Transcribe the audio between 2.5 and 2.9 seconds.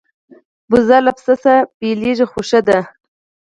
دي